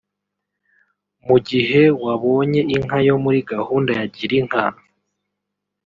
mu 1.27 1.37
gihe 1.47 1.81
wabonye 2.03 2.61
inka 2.75 2.97
yo 3.07 3.15
muri 3.23 3.39
gahunda 3.51 3.91
ya 3.99 4.05
Girinka 4.15 4.63